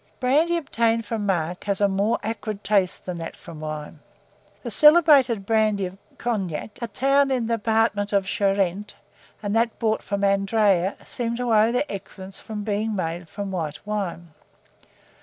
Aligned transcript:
Brandy 0.19 0.57
obtained 0.57 1.05
from 1.05 1.27
marc 1.27 1.65
has 1.65 1.79
a 1.79 1.87
more 1.87 2.17
acrid 2.23 2.63
taste 2.63 3.05
than 3.05 3.19
that 3.19 3.37
from 3.37 3.59
wine. 3.59 3.99
The 4.63 4.71
celebrated 4.71 5.45
brandy 5.45 5.85
of 5.85 5.99
Cognac, 6.17 6.79
a 6.81 6.87
town 6.87 7.29
in 7.29 7.45
the 7.45 7.57
department 7.57 8.11
of 8.11 8.25
Charente, 8.25 8.95
and 9.43 9.55
that 9.55 9.77
brought 9.77 10.01
from 10.01 10.23
Andraye, 10.23 10.95
seem 11.05 11.35
to 11.35 11.53
owe 11.53 11.71
their 11.71 11.85
excellence 11.87 12.39
from 12.39 12.63
being 12.63 12.95
made 12.95 13.29
from 13.29 13.51
white 13.51 13.85
wine. 13.85 14.29